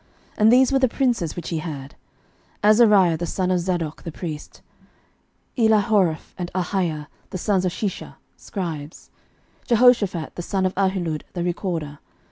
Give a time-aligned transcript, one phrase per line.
[0.29, 1.93] 11:004:002 And these were the princes which he had;
[2.63, 4.63] Azariah the son of Zadok the priest,
[5.59, 9.11] 11:004:003 Elihoreph and Ahiah, the sons of Shisha, scribes;
[9.67, 11.99] Jehoshaphat the son of Ahilud, the recorder.